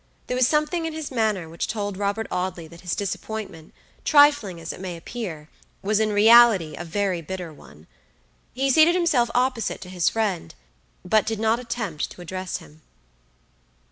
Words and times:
There 0.25 0.35
was 0.35 0.47
something 0.47 0.87
in 0.87 0.93
his 0.93 1.11
manner 1.11 1.47
which 1.47 1.67
told 1.67 1.95
Robert 1.95 2.25
Audley 2.31 2.67
that 2.67 2.81
his 2.81 2.95
disappointment, 2.95 3.71
trifling 4.03 4.59
as 4.59 4.73
it 4.73 4.79
may 4.79 4.97
appear, 4.97 5.47
was 5.83 5.99
in 5.99 6.11
reality 6.11 6.73
a 6.75 6.83
very 6.83 7.21
bitter 7.21 7.53
one. 7.53 7.85
He 8.53 8.71
seated 8.71 8.95
himself 8.95 9.29
opposite 9.35 9.79
to 9.81 9.89
his 9.89 10.09
friend, 10.09 10.55
but 11.05 11.27
did 11.27 11.39
not 11.39 11.59
attempt 11.59 12.09
to 12.09 12.21
address 12.23 12.57
him. 12.57 12.81